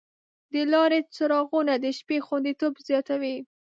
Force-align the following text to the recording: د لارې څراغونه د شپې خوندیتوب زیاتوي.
د 0.51 0.53
لارې 0.71 0.99
څراغونه 1.15 1.73
د 1.83 1.85
شپې 1.97 2.17
خوندیتوب 2.25 2.73
زیاتوي. 2.87 3.35